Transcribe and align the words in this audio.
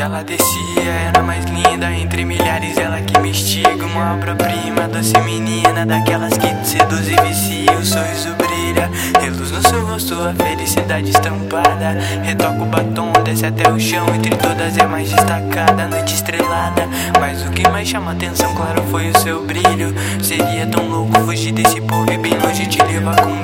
acontecia 0.00 0.92
Era 1.08 1.22
mais 1.22 1.44
linda 1.46 1.92
entre 1.92 2.24
milhares, 2.24 2.76
ela 2.76 3.00
que 3.00 3.18
me 3.20 3.30
instiga 3.30 3.84
Uma 3.84 4.14
obra-prima, 4.14 4.88
doce 4.88 5.18
menina 5.20 5.84
Daquelas 5.84 6.36
que 6.36 6.48
te 6.48 6.68
seduz 6.68 7.08
e 7.08 7.16
vicia. 7.22 7.72
O 7.72 7.84
sorriso 7.84 8.34
brilha, 8.34 8.90
reluz 9.20 9.50
no 9.50 9.62
seu 9.62 9.84
rosto 9.86 10.14
A 10.14 10.34
felicidade 10.34 11.10
estampada. 11.10 11.98
Retoca 12.22 12.62
o 12.62 12.66
batom, 12.66 13.12
desce 13.24 13.46
até 13.46 13.70
o 13.70 13.78
chão 13.78 14.06
Entre 14.14 14.34
todas 14.36 14.76
é 14.78 14.86
mais 14.86 15.10
destacada. 15.10 15.88
Noite 15.88 16.14
estrelada, 16.14 16.88
mas 17.20 17.44
o 17.46 17.50
que 17.50 17.68
mais 17.68 17.88
chama 17.88 18.12
atenção 18.12 18.54
Claro 18.54 18.82
foi 18.90 19.10
o 19.10 19.18
seu 19.18 19.44
brilho. 19.44 19.94
Seria 20.22 20.66
tão 20.66 20.86
louco 20.88 21.20
fugir 21.20 21.52
desse 21.52 21.80
povo 21.80 22.10
E 22.12 22.18
bem 22.18 22.32
longe 22.38 22.66
te 22.66 22.82
levar 22.82 23.20
comigo 23.20 23.37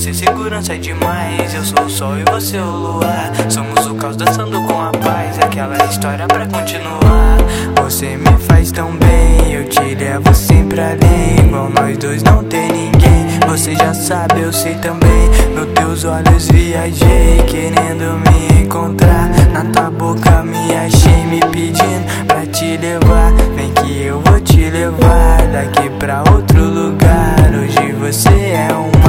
ser 0.00 0.14
segurança 0.14 0.78
demais. 0.78 1.54
Eu 1.54 1.62
sou 1.62 1.84
o 1.84 1.90
sol 1.90 2.18
e 2.18 2.24
você 2.30 2.58
o 2.58 2.70
luar. 2.70 3.30
Somos 3.50 3.86
o 3.86 3.94
caos 3.94 4.16
dançando 4.16 4.62
com 4.62 4.80
a 4.80 4.90
paz. 4.92 5.38
Aquela 5.38 5.76
história 5.84 6.26
pra 6.26 6.46
continuar. 6.46 7.36
Você 7.82 8.16
me 8.16 8.38
faz 8.38 8.72
tão 8.72 8.92
bem 8.96 9.52
Eu 9.52 9.64
te 9.68 9.94
levo 9.94 10.34
sempre 10.34 10.80
além 10.80 11.46
Igual 11.46 11.70
nós 11.70 11.98
dois 11.98 12.22
não 12.22 12.42
tem 12.44 12.66
ninguém. 12.68 13.26
Você 13.46 13.74
já 13.74 13.92
sabe, 13.92 14.40
eu 14.40 14.52
sei 14.52 14.74
também. 14.76 15.28
Nos 15.54 15.66
teus 15.74 16.04
olhos 16.04 16.48
viajei 16.48 17.42
Querendo 17.46 18.18
me 18.24 18.62
encontrar. 18.62 19.28
Na 19.52 19.64
tua 19.66 19.90
boca 19.90 20.42
me 20.42 20.74
achei 20.76 21.26
Me 21.26 21.40
pedindo 21.50 22.26
pra 22.26 22.46
te 22.46 22.78
levar. 22.78 23.32
Vem 23.54 23.70
que 23.74 24.02
eu 24.04 24.22
vou 24.24 24.40
te 24.40 24.70
levar 24.70 25.46
Daqui 25.52 25.90
pra 25.98 26.22
outro 26.32 26.64
lugar. 26.64 27.36
Hoje 27.52 27.92
você 27.92 28.28
é 28.30 28.68
um 28.72 28.99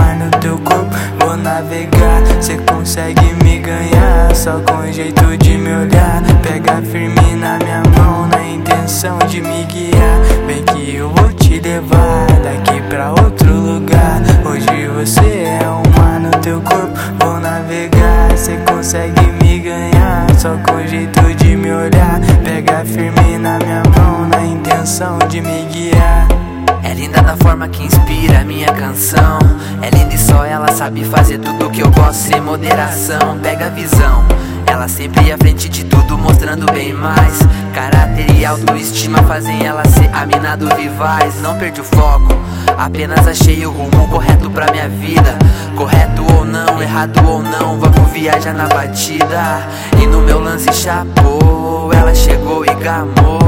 navegar. 1.62 2.22
Cê 2.42 2.58
consegue 2.58 3.34
me 3.44 3.59
ganhar 3.59 4.36
Só 4.36 4.59
com 4.59 4.92
jeito 4.92 5.38
de 5.38 5.58
me 5.58 5.70
olhar. 5.73 6.22
Pega 6.42 6.81
firme 6.81 7.36
na 7.36 7.58
minha 7.59 7.84
mão 7.98 8.28
Na 8.28 8.44
intenção 8.50 9.18
de 9.30 9.42
me 9.42 9.64
guiar. 9.66 10.22
Vem 10.48 10.64
que 10.64 10.95
eu 10.95 11.09
vou 11.09 11.31
te 11.34 11.59
levar 11.59 12.28
Daqui 12.44 12.81
pra 12.90 13.12
outro 13.12 13.53
lugar. 13.53 14.22
Hoje 14.45 14.88
você 14.88 15.59
é 15.62 15.68
um 15.68 16.00
mar 16.00 16.20
no 16.20 16.31
teu 16.42 16.59
corpo. 16.62 16.98
Vou 17.20 17.40
navegar 17.40 18.36
Cê 18.36 18.58
consegue 18.68 19.22
me 19.44 19.59
ganhar 19.59 20.28
Só 20.38 20.58
com 20.58 20.86
jeito 20.88 21.22
de 21.36 21.56
me 21.56 21.72
olhar. 21.72 22.20
Pega 22.44 22.84
firme 22.86 23.38
na 23.38 23.58
minha 23.59 23.84
mão 23.96 24.28
Na 24.28 24.44
intenção 24.46 25.18
de 25.30 25.42
me 25.42 25.66
guiar 25.72 26.50
é 26.92 26.94
linda 26.94 27.22
da 27.22 27.38
forma 27.38 27.70
que 27.70 27.84
inspira 27.86 28.44
minha 28.44 28.67
canção. 28.67 29.39
É 29.81 29.89
linda 29.89 30.14
e 30.14 30.17
só 30.17 30.44
ela 30.44 30.70
sabe 30.73 31.06
fazer 31.06 31.38
tudo 31.39 31.70
que 31.70 31.80
eu 31.80 31.89
gosto 31.89 32.16
sem 32.16 32.42
moderação. 32.42 33.39
Pega 33.42 33.67
a 33.67 33.70
visão. 33.70 34.25
Ela 34.67 34.89
sempre 34.89 35.31
à 35.31 35.38
frente 35.38 35.69
de 35.69 35.86
tudo, 35.86 36.17
mostrando 36.17 36.69
bem 36.73 36.94
mais. 36.94 37.39
Caráter 37.73 38.30
e 38.36 38.45
autoestima 38.45 39.23
fazem 39.23 39.66
ela 39.66 39.88
ser 39.88 40.09
a 40.14 40.25
mina 40.25 40.58
do 40.58 40.67
vivaz. 40.75 41.42
Não 41.42 41.58
perdi 41.58 41.80
o 41.80 41.84
foco, 41.86 42.36
apenas 42.78 43.25
achei 43.25 43.66
o 43.66 43.72
rumo 43.72 44.09
correto 44.09 44.50
pra 44.50 44.69
minha 44.69 44.89
vida. 44.89 45.38
Correto 45.78 46.25
ou 46.34 46.44
não, 46.44 46.81
errado 46.81 47.25
ou 47.25 47.42
não, 47.42 47.80
vamos 47.80 48.12
viajar 48.12 48.53
na 48.53 48.67
batida. 48.67 49.66
E 50.02 50.06
no 50.06 50.22
meu 50.22 50.41
lance 50.41 50.72
chapou, 50.73 51.90
ela 51.94 52.13
chegou 52.13 52.66
e 52.66 52.73
gamou. 52.75 53.41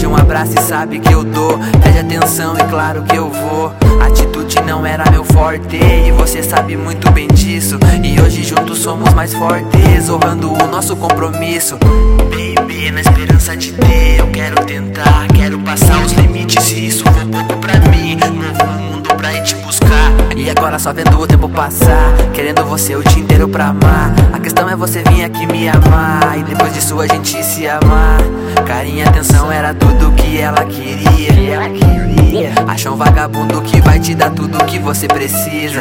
Pede 0.00 0.12
um 0.12 0.16
abraço 0.16 0.54
e 0.58 0.62
sabe 0.62 0.98
que 0.98 1.12
eu 1.12 1.22
dou. 1.22 1.58
Pede 1.82 1.98
atenção 1.98 2.56
e 2.56 2.64
claro 2.70 3.02
que 3.02 3.14
eu 3.14 3.28
vou. 3.28 3.70
Atitude 4.00 4.56
não 4.62 4.86
era 4.86 5.04
meu 5.10 5.22
forte 5.22 5.76
e 5.76 6.10
você 6.12 6.42
sabe 6.42 6.74
muito 6.74 7.10
bem 7.10 7.28
disso. 7.28 7.78
E 8.02 8.18
hoje 8.18 8.42
juntos 8.42 8.78
somos 8.78 9.12
mais 9.12 9.34
fortes, 9.34 10.08
honrando 10.08 10.54
o 10.54 10.66
nosso 10.68 10.96
compromisso. 10.96 11.76
Baby, 11.76 12.90
na 12.90 13.02
esperança 13.02 13.54
de 13.54 13.72
ter, 13.72 14.20
eu 14.20 14.28
quero 14.28 14.64
tentar. 14.64 15.26
Quero 15.36 15.58
passar 15.58 16.02
os 16.02 16.12
limites 16.12 16.70
e 16.70 16.86
isso 16.86 17.04
for 17.04 17.26
pouco 17.26 17.58
pra 17.58 17.74
mim. 17.90 18.16
Novo 18.16 18.72
mundo 18.80 19.14
pra 19.16 19.34
ir 19.34 19.42
te 19.42 19.54
buscar. 19.56 20.12
E 20.34 20.48
agora 20.48 20.78
só 20.78 20.94
vendo 20.94 21.20
o 21.20 21.26
tempo 21.26 21.46
passar. 21.46 22.14
Querendo 22.32 22.64
você 22.64 22.96
o 22.96 23.04
dia 23.04 23.22
inteiro 23.22 23.46
pra 23.50 23.66
amar. 23.66 24.14
A 24.32 24.38
questão 24.38 24.66
é 24.66 24.74
você 24.74 25.02
vir 25.10 25.24
aqui 25.24 25.46
me 25.46 25.68
amar. 25.68 26.38
E 26.38 26.42
depois 26.42 26.72
disso 26.72 26.98
a 26.98 27.06
gente 27.06 27.44
se 27.44 27.68
amar. 27.68 28.18
Carinha, 28.64 29.08
atenção 29.08 29.50
era 29.50 29.74
tudo 29.74 30.12
que 30.12 30.38
ela 30.38 30.64
queria. 30.64 31.60
Acha 32.66 32.90
um 32.90 32.96
vagabundo 32.96 33.60
que 33.62 33.80
vai 33.80 33.98
te 33.98 34.14
dar 34.14 34.30
tudo 34.30 34.64
que 34.64 34.78
você 34.78 35.08
precisa. 35.08 35.80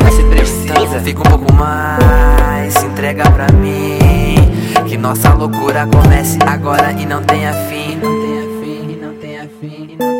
Fica 1.04 1.20
um 1.20 1.32
pouco 1.32 1.54
mais, 1.54 2.74
se 2.74 2.86
entrega 2.86 3.30
pra 3.32 3.48
mim. 3.54 3.98
Que 4.88 4.98
nossa 4.98 5.34
loucura 5.34 5.88
comece 5.88 6.38
agora 6.46 6.92
e 6.92 7.06
não 7.06 7.22
tenha 7.24 7.54
fim. 7.54 7.96
Não 7.96 8.22
tenha 8.22 8.44
fim, 8.62 8.98
não 9.02 9.14
tenha 9.14 9.50
fim, 9.60 9.88
não 9.92 9.98
tenha 9.98 10.14
fim. 10.14 10.19